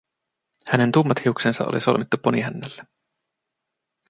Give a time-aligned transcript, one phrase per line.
[0.67, 2.87] Hänen tummat hiuksensa oli solmittu ponihännälle.